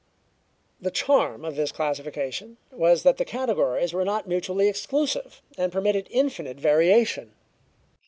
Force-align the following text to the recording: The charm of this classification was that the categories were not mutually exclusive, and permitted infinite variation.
The 0.81 0.89
charm 0.89 1.45
of 1.45 1.55
this 1.55 1.71
classification 1.71 2.57
was 2.71 3.03
that 3.03 3.17
the 3.17 3.23
categories 3.23 3.93
were 3.93 4.03
not 4.03 4.27
mutually 4.27 4.67
exclusive, 4.67 5.43
and 5.59 5.71
permitted 5.71 6.07
infinite 6.09 6.59
variation. 6.59 7.33